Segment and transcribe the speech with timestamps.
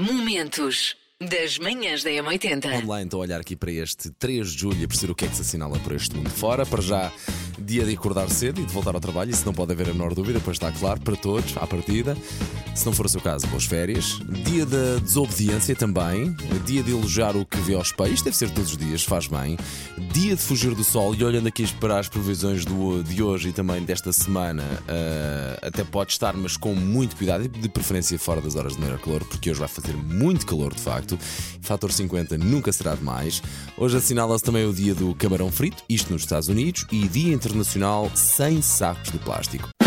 [0.00, 2.70] Momentos das manhãs da M80.
[2.70, 5.28] Vamos lá então olhar aqui para este 3 de julho e perceber o que é
[5.28, 6.64] que se assinala por este mundo fora.
[6.64, 7.12] Para já,
[7.58, 10.14] dia de acordar cedo e de voltar ao trabalho, isso não pode haver a menor
[10.14, 12.16] dúvida, pois está claro para todos, à partida.
[12.74, 14.18] Se não for o seu caso, boas férias.
[14.44, 16.34] Dia da desobediência também.
[16.64, 19.58] Dia de elogiar o que vê aos peixes, deve ser todos os dias, faz bem.
[20.12, 23.52] Dia de fugir do sol e olhando aqui para as previsões do, de hoje e
[23.52, 28.40] também desta semana, uh, até pode estar, mas com muito cuidado e de preferência fora
[28.40, 31.18] das horas de maior calor, porque hoje vai fazer muito calor de facto.
[31.60, 33.42] Fator 50 nunca será demais.
[33.76, 38.10] Hoje assinala-se também o dia do camarão frito, isto nos Estados Unidos, e Dia Internacional
[38.14, 39.79] sem sacos de plástico.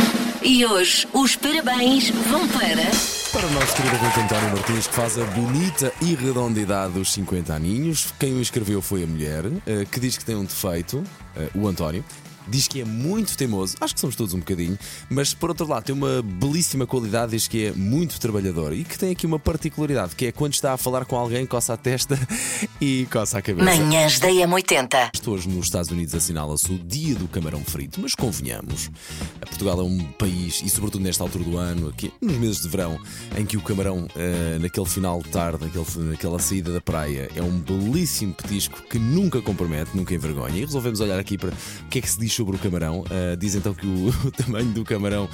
[0.46, 2.84] E hoje os parabéns vão para.
[3.32, 7.54] Para o nosso querido ouvinte António Martins, que faz a bonita e redondidade dos 50
[7.54, 8.14] aninhos.
[8.20, 11.02] Quem o escreveu foi a mulher, eh, que diz que tem um defeito,
[11.38, 12.04] eh, o António.
[12.48, 14.78] Diz que é muito teimoso, acho que somos todos um bocadinho,
[15.10, 18.98] mas por outro lado tem uma belíssima qualidade, diz que é muito trabalhador e que
[18.98, 22.20] tem aqui uma particularidade, que é quando está a falar com alguém, coça a testa
[22.82, 23.66] e coça a cabeça.
[23.66, 25.28] Manhãs da M80.
[25.28, 28.90] Hoje nos Estados Unidos assinala-se o Dia do Camarão Frito, mas convenhamos,
[29.46, 33.00] Portugal é um país, e sobretudo nesta altura do ano, aqui nos meses de verão,
[33.38, 37.42] em que o camarão, uh, naquele final de tarde, naquele, naquela saída da praia, é
[37.42, 40.58] um belíssimo petisco que nunca compromete, nunca envergonha.
[40.58, 43.02] E resolvemos olhar aqui para o que é que se diz sobre o camarão.
[43.02, 45.30] Uh, diz então que o, o, tamanho do camarão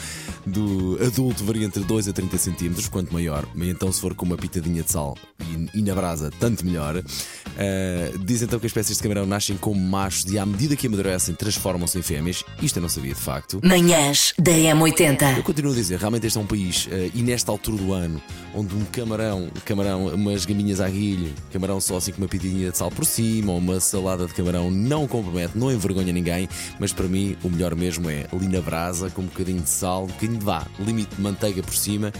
[0.46, 3.46] do adulto varia entre 2 a 30 centímetros, quanto maior.
[3.56, 6.98] Então, se for com uma pitadinha de sal e, e na brasa, tanto melhor.
[6.98, 10.88] Uh, diz então que as espécies de camarão nascem como machos e, à medida que
[10.88, 12.44] amadurecem, transformam-se em fêmeas.
[12.62, 13.60] Isto eu não sabia de facto.
[13.64, 15.38] Manhãs da M80.
[15.38, 18.22] Eu continuo a dizer, realmente este é um país, uh, e nesta altura do ano,
[18.54, 22.78] onde um camarão, camarão, umas gaminhas à guilho, camarão só assim com uma pitadinha de
[22.78, 26.48] sal por cima, ou uma salada de camarão, não compromete, não envergonha ninguém,
[26.80, 30.04] mas para mim o melhor mesmo é ali na brasa, com um bocadinho de sal,
[30.04, 32.12] um bocadinho de vá, limite de manteiga por cima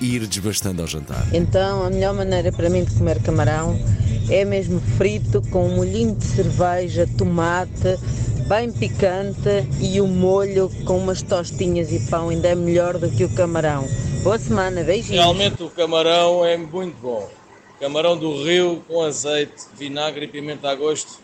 [0.00, 1.26] e ir desbastando ao jantar.
[1.32, 3.78] Então a melhor maneira para mim de comer camarão
[4.28, 7.98] é mesmo frito com um molhinho de cerveja, tomate,
[8.48, 13.24] bem picante e o molho com umas tostinhas e pão ainda é melhor do que
[13.24, 13.86] o camarão.
[14.22, 15.20] Boa semana, beijinhos.
[15.20, 17.28] Realmente o camarão é muito bom.
[17.80, 21.20] Camarão do rio com azeite, vinagre e pimenta a gosto,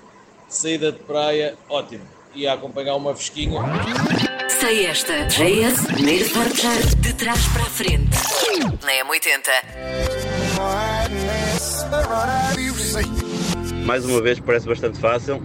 [0.49, 2.18] saída de praia, ótimo.
[2.39, 3.61] E a acompanhar uma fresquinha.
[4.61, 5.25] Sei esta.
[5.27, 8.17] JS, primeiro forjar de trás para a frente.
[8.85, 9.49] Na M80.
[13.85, 15.43] Mais uma vez, parece bastante fácil.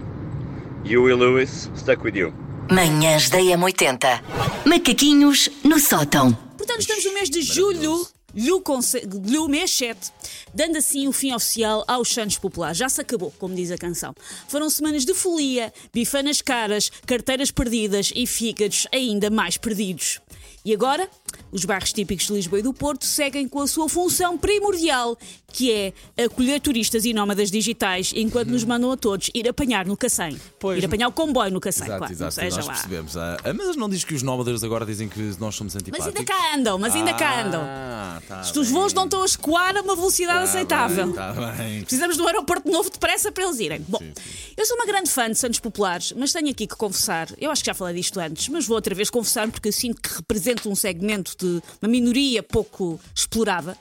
[0.84, 2.32] Huey Lewis, stuck with you.
[2.70, 4.20] Manhãs da M80.
[4.64, 6.32] Macaquinhos no sótão.
[6.56, 8.06] Portanto, estamos no mês de julho,
[8.36, 10.10] lho, conce- lho mês 7,
[10.52, 12.76] dando assim o fim oficial aos Santos Populares.
[12.78, 14.14] Já se acabou, como diz a canção.
[14.48, 20.20] Foram semanas de folia, bifanas caras, carteiras perdidas e fígados ainda mais perdidos.
[20.64, 21.08] E agora,
[21.52, 25.16] os bairros típicos de Lisboa e do Porto seguem com a sua função primordial,
[25.52, 25.92] que é
[26.24, 30.38] acolher turistas e nómadas digitais, enquanto nos mandam a todos ir apanhar no Cacém.
[30.58, 30.82] Pois.
[30.82, 32.12] ir apanhar o comboio no Cacém, Exato, claro.
[32.12, 32.72] exato, seja nós lá.
[32.72, 33.16] percebemos.
[33.16, 36.06] Ah, ah, mas não diz que os nómadas agora dizem que nós somos Mas antipáticos.
[36.08, 37.60] ainda cá andam, mas ainda cá andam.
[37.64, 38.74] Ah, tá Os teus bem.
[38.76, 41.06] voos não estão a escoar a uma velocidade Tá aceitável.
[41.06, 41.80] bem, Tá bem.
[41.82, 43.80] Precisamos de um aeroporto novo depressa para eles irem.
[43.88, 44.12] Bom, Sim,
[44.56, 47.62] eu sou uma grande fã de Santos Populares, mas tenho aqui que confessar, eu acho
[47.62, 50.68] que já falei disto antes, mas vou outra vez confessar porque eu sinto que represento
[50.68, 53.76] um segmento de uma minoria pouco explorada.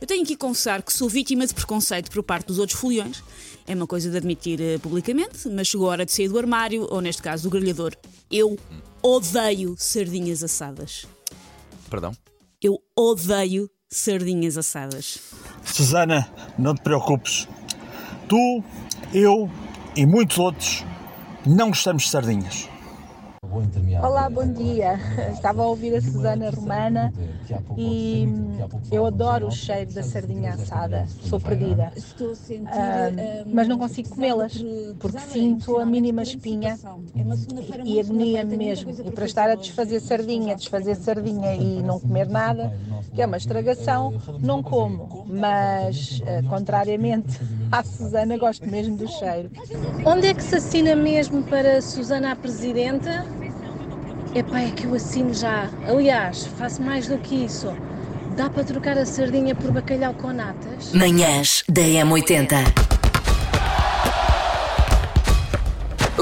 [0.00, 3.22] Eu tenho aqui que confessar que sou vítima de preconceito por parte dos outros foliões.
[3.66, 6.86] É uma coisa de admitir eh, publicamente, mas chegou a hora de sair do armário,
[6.90, 7.94] ou neste caso do grelhador.
[8.30, 8.56] Eu
[9.02, 11.06] odeio sardinhas assadas.
[11.90, 12.12] Perdão.
[12.62, 15.18] Eu odeio sardinhas assadas.
[15.64, 17.48] Susana, não te preocupes.
[18.28, 18.64] Tu,
[19.12, 19.50] eu
[19.96, 20.84] e muitos outros
[21.44, 22.68] não gostamos de sardinhas.
[24.02, 25.00] Olá, bom dia.
[25.32, 27.12] Estava a ouvir a Susana Romana
[27.76, 28.28] e
[28.90, 31.06] eu adoro o cheiro da sardinha assada.
[31.08, 31.90] Sou perdida.
[32.66, 33.10] Ah,
[33.46, 34.62] mas não consigo comê-las
[34.98, 36.78] porque sinto a mínima espinha
[37.84, 38.90] e agonia-me mesmo.
[38.90, 42.76] E para estar a desfazer sardinha, desfazer sardinha e não comer nada,
[43.14, 45.24] que é uma estragação, não como.
[45.26, 47.40] Mas, ah, contrariamente
[47.72, 49.50] à Susana, gosto mesmo do cheiro.
[50.04, 53.24] Onde é que se assina mesmo para Susana a Presidenta?
[54.34, 55.70] Epá, é que eu assino já.
[55.86, 57.68] Aliás, faço mais do que isso.
[58.36, 60.92] Dá para trocar a sardinha por bacalhau com natas?
[60.92, 62.86] Manhãs da M80.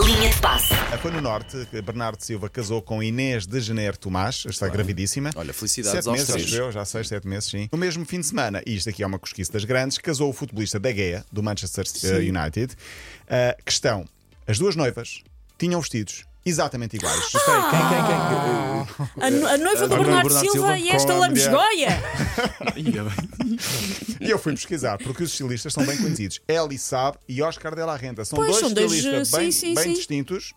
[0.05, 0.75] Linha de passe.
[1.01, 5.31] Foi no Norte que Bernardo Silva casou com Inês de Janeiro Tomás, está gravidíssima.
[5.37, 6.47] Olha, felicidades Sete aos meses, três.
[6.47, 7.69] acho eu, já sei, sete meses, sim.
[7.71, 10.33] No mesmo fim de semana, e isto aqui é uma cosquice das grandes, casou o
[10.33, 12.73] futebolista da Gea, do Manchester eh, United.
[12.73, 14.07] Uh, questão:
[14.47, 15.23] as duas noivas
[15.59, 17.21] tinham vestidos exatamente iguais.
[17.31, 19.25] Quem, quem, quem?
[19.25, 21.51] A, no- a noiva do A Bernardo Bernardo Silva Silva e esta com a mulher.
[21.51, 22.03] lambesgoia.
[24.21, 26.41] E eu fui pesquisar, porque os estilistas são bem conhecidos.
[26.49, 28.25] Eli Saab e Oscar de la Renta.
[28.25, 29.93] São Pois, dois são dois, estilistas eh, bem, sim, sim, bem sim.
[29.95, 30.53] distintos.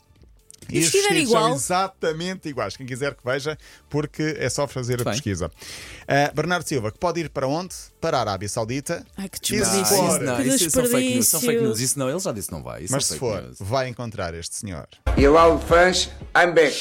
[0.69, 1.43] E os se estiver vestidos igual?
[1.49, 2.75] são exatamente iguais.
[2.77, 3.57] Quem quiser que veja,
[3.89, 5.13] porque é só fazer a Bem.
[5.13, 5.47] pesquisa.
[5.47, 7.73] Uh, Bernardo Silva, que pode ir para onde?
[8.01, 9.05] Para a Arábia Saudita.
[9.17, 9.95] Ai, que E se desperdício.
[9.97, 11.79] For- não, Que isso são fake news, são fake news.
[11.79, 12.83] Isso não, ele já disse que não vai.
[12.83, 13.57] Isso Mas são se fake for, news.
[13.59, 14.87] vai encontrar este senhor.
[15.17, 16.75] Old fans, I'm back.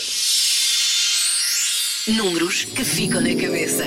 [2.09, 3.85] Números que ficam na cabeça.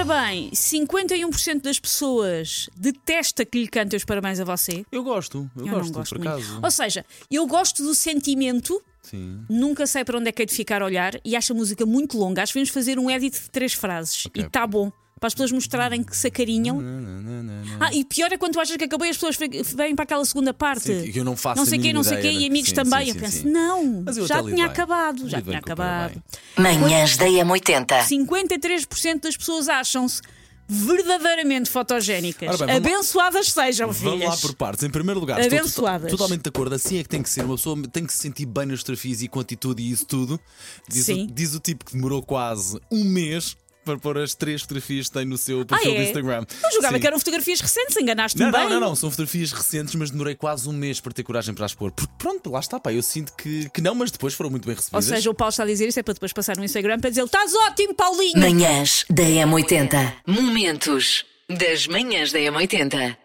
[0.00, 4.82] Ora bem, 51% das pessoas detesta que lhe cantem os parabéns a você.
[4.90, 6.30] Eu gosto, eu, Eu gosto, não gosto por muito.
[6.32, 6.60] acaso.
[6.62, 9.44] Ou seja, eu gosto do sentimento, Sim.
[9.46, 11.84] nunca sei para onde é que é de ficar a olhar e acho a música
[11.84, 12.42] muito longa.
[12.42, 14.42] Acho que devemos fazer um edit de três frases Ok.
[14.42, 14.90] e está bom.
[15.20, 16.80] Para as pessoas mostrarem que se acarinham.
[17.78, 19.36] Ah, e pior é quando tu achas que acabou e as pessoas
[19.76, 20.84] vêm para aquela segunda parte.
[20.84, 22.70] Sim, que eu não faço Não sei a quê, não sei quê, ideia, e amigos
[22.70, 23.04] sim, também.
[23.04, 23.50] sim, eu penso, sim.
[23.50, 24.62] não, eu já tinha bem.
[24.64, 26.22] acabado, já tinha acabado.
[26.58, 28.06] Manhãs da M80.
[28.08, 30.22] 53% das pessoas acham-se
[30.66, 32.48] verdadeiramente fotogénicas.
[32.48, 34.40] Bem, vamos lá- Abençoadas sejam, Vamos lá filhas.
[34.40, 34.84] por partes.
[34.84, 36.10] Em primeiro lugar, estou Abençoadas.
[36.10, 36.74] to- totalmente de acordo.
[36.74, 37.44] Assim é que tem que ser.
[37.44, 40.40] Uma pessoa tem que se sentir bem nas fotografias e com atitude e isso tudo.
[40.88, 41.24] Diz, Sim.
[41.24, 43.56] O, diz o tipo que demorou quase um mês
[43.98, 46.04] para pôr as três fotografias que tem no seu Ah, perfil do é?
[46.04, 46.46] Instagram.
[46.64, 47.00] Eu julgava Sim.
[47.00, 48.60] que eram fotografias recentes, enganaste-me Não, bem.
[48.62, 51.66] não, não, não, são fotografias recentes, mas demorei quase um mês para ter coragem para
[51.66, 51.90] as pôr.
[51.92, 52.92] Porque pronto, lá está, pá.
[52.92, 55.04] Eu sinto que, que não, mas depois foram muito bem Ou recebidas.
[55.06, 57.22] seja, o Paulo está a dizer isso é para depois passar no Instagram para dizer:
[57.24, 58.38] estás ótimo, Paulinho!
[58.38, 60.12] Manhãs da M80.
[60.26, 63.16] Momentos das manhãs da M80.